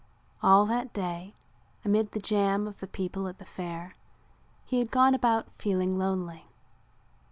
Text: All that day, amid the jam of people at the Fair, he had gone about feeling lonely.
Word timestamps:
All 0.41 0.65
that 0.65 0.93
day, 0.93 1.35
amid 1.85 2.13
the 2.13 2.19
jam 2.19 2.65
of 2.67 2.83
people 2.91 3.27
at 3.27 3.37
the 3.37 3.45
Fair, 3.45 3.93
he 4.65 4.79
had 4.79 4.89
gone 4.89 5.13
about 5.13 5.51
feeling 5.59 5.95
lonely. 5.95 6.47